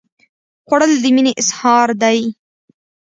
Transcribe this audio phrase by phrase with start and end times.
[0.67, 2.19] خوړل د مینې اظهار دی